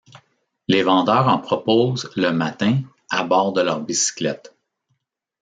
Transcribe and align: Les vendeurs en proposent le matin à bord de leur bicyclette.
Les 0.67 0.81
vendeurs 0.81 1.27
en 1.27 1.37
proposent 1.37 2.09
le 2.15 2.31
matin 2.31 2.81
à 3.11 3.23
bord 3.23 3.53
de 3.53 3.61
leur 3.61 3.81
bicyclette. 3.81 4.55